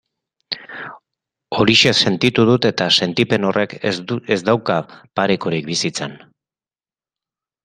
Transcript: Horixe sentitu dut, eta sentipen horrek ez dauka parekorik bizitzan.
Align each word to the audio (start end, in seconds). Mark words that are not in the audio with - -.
Horixe 1.57 1.91
sentitu 2.07 2.45
dut, 2.51 2.65
eta 2.69 2.87
sentipen 3.05 3.45
horrek 3.51 3.77
ez 3.91 4.39
dauka 4.49 4.79
parekorik 5.21 5.71
bizitzan. 5.71 6.19